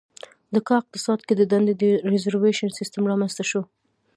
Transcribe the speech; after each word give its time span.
د 0.53 0.55
کا 0.67 0.75
اقتصاد 0.81 1.19
کې 1.27 1.33
د 1.37 1.41
دندې 1.51 1.73
د 1.81 1.83
ریزروېشن 2.11 2.69
سیستم 2.79 3.03
رامنځته 3.11 3.43
شو. 3.49 3.61